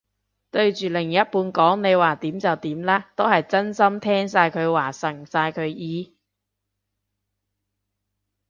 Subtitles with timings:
[0.49, 6.15] 對住另一半講你話點就點啦，都係真心聽晒佢話順晒佢意？